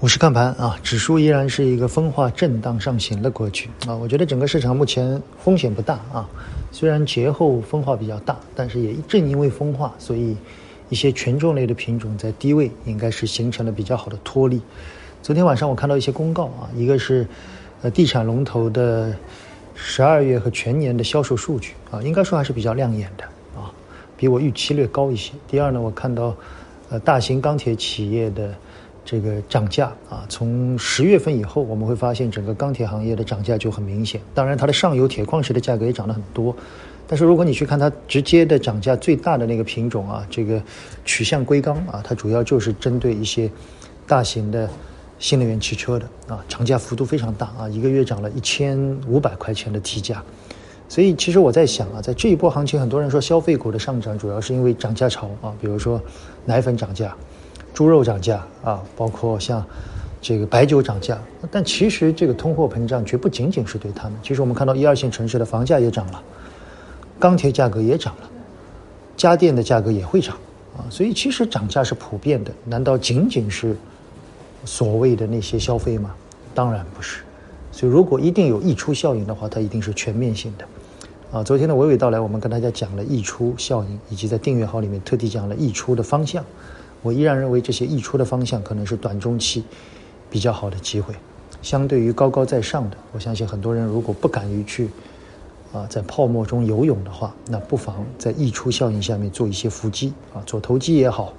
[0.00, 3.94] 我是看盘啊，指数依然是一个分化震荡上行的格局啊。
[3.94, 6.26] 我觉得整个市场目前风险不大啊，
[6.72, 10.34] 虽然节后分化比较大，但是也正因为分化，所以
[10.88, 14.62] 一些权重类的品种在低位应该是形成了比较好的托力。
[15.22, 17.28] 昨天晚上我看到一些公告啊，一个是
[17.82, 19.14] 呃地产龙头的
[19.74, 23.24] 十二月和全年的销售数据啊，应该说还是比较亮眼的
[23.54, 23.70] 啊，
[24.16, 25.34] 比我预期略高一些。
[25.46, 26.34] 第二呢，我看到
[26.88, 28.54] 呃大型钢铁企业的。
[29.10, 34.20] 这个涨价啊，从十月份以后，我们会发现整个钢铁行业的涨价就很明显。
[34.32, 36.54] 当然，它的上游铁矿石的价格也涨了很多。
[37.08, 40.62] 但是，如果你去看它直接的涨价最大的那个品种啊，这个
[41.04, 43.50] 曲项硅钢啊，它主要就是针对一些
[44.06, 44.70] 大型的
[45.18, 50.22] 新能源汽车的啊，涨价幅度非常大啊，一个月涨了一千五百块钱的提价。
[50.88, 56.00] 所以，其实我在想啊，在这一波行情，很多人说消费股的上涨主要是因为涨价潮啊，比如说
[56.44, 57.12] 奶粉涨价。
[57.72, 59.64] 猪肉涨价啊，包括像
[60.20, 61.18] 这个白酒涨价，
[61.50, 64.18] 但其实这个通货膨胀绝不仅仅是对他们。
[64.22, 66.22] 其实我们看到一二线城市的房价也涨了，
[67.18, 68.30] 钢铁价格也涨了，
[69.16, 70.36] 家电的价格也会涨
[70.76, 70.84] 啊。
[70.90, 73.74] 所以其实涨价是普遍的，难道仅仅是
[74.64, 76.14] 所谓的那些消费吗？
[76.54, 77.22] 当然不是。
[77.72, 80.64] 所以如果一定有溢出效应的话，它一定是全面性的。
[81.32, 86.44] 啊，昨天的娓娓道来，我们跟大家讲了溢出效应，以及在订阅号里面特地讲了溢出的方向。
[87.02, 89.64] 我依然认为这些溢出的方向可能是短中期
[90.28, 91.14] 比较好的机会，
[91.62, 94.90] 相对于高高在上的，我相信很多人如果不敢于去
[95.72, 101.32] 啊在泡沫中游泳的话，那不妨在溢出效应下面做一些伏击啊，做投机也好，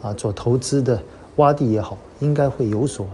[0.00, 1.02] 啊做投资的
[1.36, 3.06] 洼地也好，应该会有所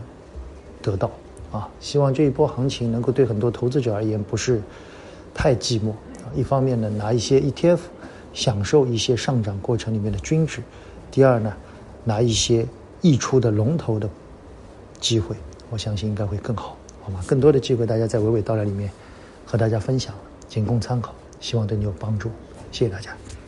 [0.82, 1.10] 得到
[1.50, 1.68] 啊。
[1.80, 4.60] 希望这一波行情能够对很多投资者而言不是
[5.32, 6.28] 太寂寞啊。
[6.34, 7.78] 一方面呢，拿一些 ETF
[8.34, 10.60] 享受一些上涨过程里面的均值；
[11.10, 11.52] 第二呢。
[12.06, 12.64] 拿一些
[13.02, 14.08] 溢出的龙头的
[15.00, 15.34] 机会，
[15.70, 17.20] 我相信应该会更好，好吗？
[17.26, 18.88] 更多的机会，大家在娓娓道来里面
[19.44, 20.14] 和大家分享，
[20.48, 22.30] 仅供参考，希望对你有帮助，
[22.70, 23.10] 谢谢大家。